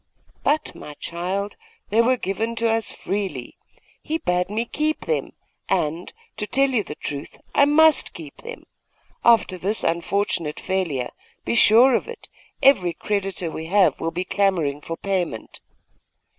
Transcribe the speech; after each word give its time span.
'But, 0.41 0.73
my 0.73 0.95
child, 0.95 1.57
they 1.91 2.01
were 2.01 2.17
given 2.17 2.55
to 2.55 2.67
us 2.67 2.91
freely. 2.91 3.55
He 4.01 4.17
bade 4.17 4.49
me 4.49 4.65
keep 4.65 5.01
them; 5.05 5.33
and 5.69 5.87
and, 6.09 6.13
to 6.37 6.47
tell 6.47 6.71
you 6.71 6.83
the 6.83 6.95
truth, 6.95 7.37
I 7.53 7.65
must 7.65 8.15
keep 8.15 8.37
them. 8.41 8.63
After 9.23 9.59
this 9.59 9.83
unfortunate 9.83 10.59
failure, 10.59 11.11
be 11.45 11.53
sure 11.53 11.93
of 11.93 12.07
it, 12.07 12.29
every 12.63 12.93
creditor 12.95 13.51
we 13.51 13.67
have 13.67 13.99
will 13.99 14.09
be 14.09 14.25
clamouring 14.25 14.81
for 14.81 14.97
payment. 14.97 15.61